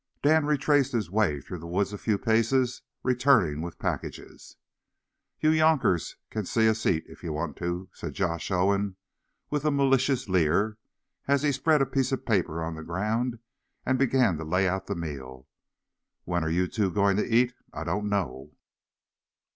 [0.23, 4.57] Dan retraced his way through the woods a few paces, returning with packages.
[5.39, 8.95] "You younkers can see us eat, if you want to," said Josh Owen,
[9.51, 10.79] with a malicious leer,
[11.27, 13.37] as he spread a piece of paper on the ground
[13.85, 15.47] and began to lay out the meal.
[16.23, 17.53] "When are you two going to eat?
[17.71, 18.55] I don't know.